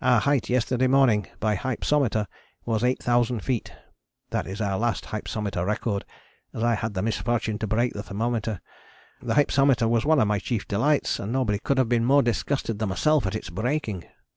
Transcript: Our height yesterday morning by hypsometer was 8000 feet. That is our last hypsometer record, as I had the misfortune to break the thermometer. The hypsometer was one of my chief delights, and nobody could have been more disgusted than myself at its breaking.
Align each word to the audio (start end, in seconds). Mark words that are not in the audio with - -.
Our 0.00 0.20
height 0.20 0.48
yesterday 0.48 0.86
morning 0.86 1.26
by 1.40 1.56
hypsometer 1.56 2.26
was 2.64 2.84
8000 2.84 3.40
feet. 3.40 3.72
That 4.30 4.46
is 4.46 4.60
our 4.60 4.78
last 4.78 5.06
hypsometer 5.06 5.66
record, 5.66 6.04
as 6.54 6.62
I 6.62 6.76
had 6.76 6.94
the 6.94 7.02
misfortune 7.02 7.58
to 7.58 7.66
break 7.66 7.92
the 7.92 8.04
thermometer. 8.04 8.60
The 9.22 9.34
hypsometer 9.34 9.88
was 9.88 10.04
one 10.04 10.20
of 10.20 10.28
my 10.28 10.38
chief 10.38 10.68
delights, 10.68 11.18
and 11.18 11.32
nobody 11.32 11.58
could 11.58 11.78
have 11.78 11.88
been 11.88 12.04
more 12.04 12.22
disgusted 12.22 12.78
than 12.78 12.90
myself 12.90 13.26
at 13.26 13.34
its 13.34 13.50
breaking. 13.50 14.04